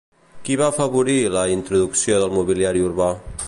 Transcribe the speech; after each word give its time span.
Qui 0.47 0.55
va 0.61 0.69
afavorir 0.71 1.17
la 1.35 1.45
introducció 1.57 2.19
del 2.25 2.35
mobiliari 2.39 2.87
urbà? 2.91 3.15